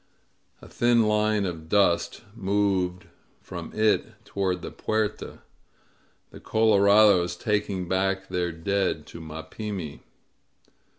[0.63, 3.05] A thin line of dust moved
[3.39, 5.43] from it toward the Puerta—
[6.31, 9.99] the colorados taking back their dead to Mapimi.